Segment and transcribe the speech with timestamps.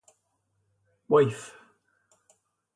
[1.09, 1.53] Wife!